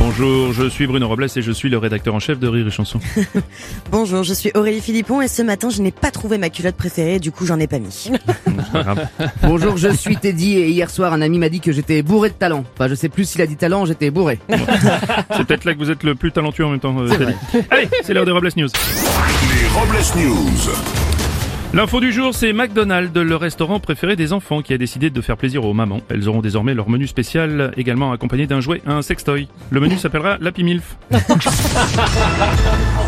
[0.00, 2.70] Bonjour, je suis Bruno Robles et je suis le rédacteur en chef de Rire et
[2.70, 2.98] Chanson.
[3.92, 7.18] Bonjour, je suis Aurélie Philippon et ce matin je n'ai pas trouvé ma culotte préférée,
[7.18, 7.92] du coup j'en ai pas mis.
[8.46, 9.08] C'est pas grave.
[9.42, 12.34] Bonjour, je suis Teddy et hier soir un ami m'a dit que j'étais bourré de
[12.34, 12.64] talent.
[12.74, 14.38] Enfin, je sais plus s'il a dit talent, j'étais bourré.
[15.36, 16.96] C'est peut-être là que vous êtes le plus talentueux en même temps.
[16.98, 17.34] euh, Teddy.
[17.70, 18.68] Allez, c'est l'heure des Robles News.
[18.68, 21.19] Les Robles News.
[21.72, 25.36] L'info du jour, c'est McDonald's, le restaurant préféré des enfants, qui a décidé de faire
[25.36, 26.00] plaisir aux mamans.
[26.08, 29.46] Elles auront désormais leur menu spécial, également accompagné d'un jouet, un sextoy.
[29.70, 30.96] Le menu s'appellera l'Happy Milf.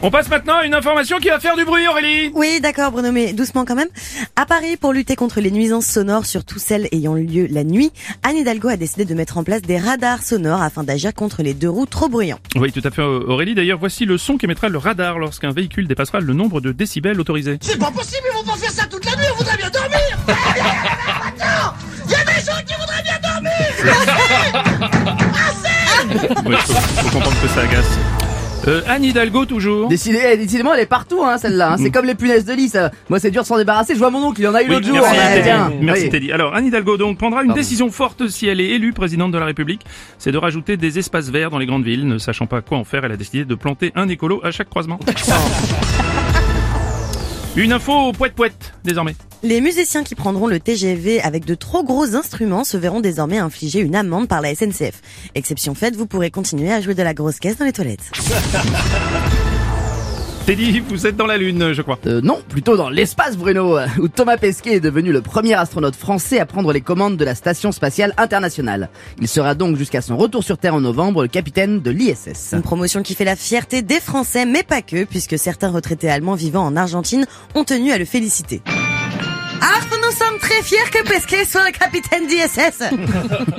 [0.00, 3.10] On passe maintenant à une information qui va faire du bruit, Aurélie Oui, d'accord Bruno,
[3.10, 3.88] mais doucement quand même.
[4.36, 7.90] À Paris, pour lutter contre les nuisances sonores, surtout celles ayant lieu la nuit,
[8.22, 11.52] Anne Hidalgo a décidé de mettre en place des radars sonores afin d'agir contre les
[11.52, 12.38] deux roues trop bruyants.
[12.54, 13.56] Oui, tout à fait, Aurélie.
[13.56, 17.58] D'ailleurs, voici le son qu'émettra le radar lorsqu'un véhicule dépassera le nombre de décibels autorisés.
[17.60, 19.98] C'est pas possible, ils vont pas faire ça toute la nuit, on voudrait bien dormir
[20.28, 21.74] Attends
[22.06, 23.52] Il y a des gens qui voudraient bien dormir
[26.46, 28.27] Oui, faut, faut comprendre que ça agace.
[28.66, 29.88] Euh, Anne Hidalgo, toujours.
[29.88, 31.72] Décidé, eh, décidément, elle est partout, hein, celle-là.
[31.72, 31.76] hein.
[31.78, 32.90] C'est comme les punaises de lit, ça.
[33.08, 33.94] Moi, c'est dur de s'en débarrasser.
[33.94, 34.96] Je vois mon oncle, il en a eu Oui, l'autre jour.
[35.00, 35.42] merci, Ouais, Teddy.
[35.44, 35.72] tiens.
[35.80, 36.10] Merci Oui.
[36.10, 36.32] Teddy.
[36.32, 37.60] Alors, Anne Hidalgo donc prendra une Pardon.
[37.60, 39.82] décision forte si elle est élue présidente de la République.
[40.18, 42.06] C'est de rajouter des espaces verts dans les grandes villes.
[42.06, 44.68] Ne sachant pas quoi en faire, elle a décidé de planter un écolo à chaque
[44.68, 44.98] croisement.
[47.58, 49.16] Une info poète poète désormais.
[49.42, 53.80] Les musiciens qui prendront le TGV avec de trop gros instruments se verront désormais infliger
[53.80, 55.02] une amende par la SNCF.
[55.34, 58.12] Exception faite, vous pourrez continuer à jouer de la grosse caisse dans les toilettes.
[60.48, 61.98] Teddy, vous êtes dans la lune, je crois.
[62.06, 65.94] Euh, non, plutôt dans l'espace, Bruno, euh, où Thomas Pesquet est devenu le premier astronaute
[65.94, 68.88] français à prendre les commandes de la Station Spatiale Internationale.
[69.20, 72.54] Il sera donc jusqu'à son retour sur Terre en novembre le capitaine de l'ISS.
[72.54, 76.34] Une promotion qui fait la fierté des Français, mais pas que, puisque certains retraités allemands
[76.34, 78.62] vivant en Argentine ont tenu à le féliciter.
[79.60, 82.84] Ah, nous sommes très fiers que Pesquet soit le capitaine d'ISS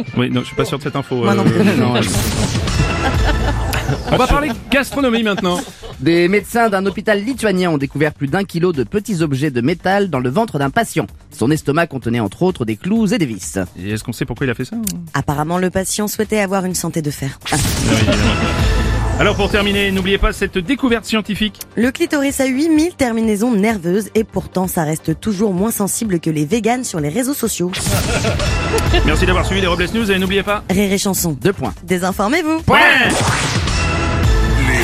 [0.17, 1.17] Oui, non, je suis pas sûr de cette info.
[1.17, 1.63] Moi non plus.
[1.63, 2.01] non, ouais.
[4.11, 5.59] On va parler gastronomie maintenant.
[5.99, 10.09] Des médecins d'un hôpital lituanien ont découvert plus d'un kilo de petits objets de métal
[10.09, 11.07] dans le ventre d'un patient.
[11.29, 13.59] Son estomac contenait entre autres des clous et des vis.
[13.77, 14.77] Et Est-ce qu'on sait pourquoi il a fait ça
[15.13, 17.37] Apparemment, le patient souhaitait avoir une santé de fer.
[17.51, 18.15] Évidemment.
[19.19, 21.59] Alors pour terminer, n'oubliez pas cette découverte scientifique.
[21.75, 26.45] Le clitoris a 8000 terminaisons nerveuses et pourtant ça reste toujours moins sensible que les
[26.45, 27.69] véganes sur les réseaux sociaux.
[29.05, 30.63] Merci d'avoir suivi les Robles News et n'oubliez pas.
[30.69, 31.37] Rire et chanson.
[31.41, 31.73] Deux points.
[31.83, 32.59] Désinformez-vous.
[32.69, 33.58] Les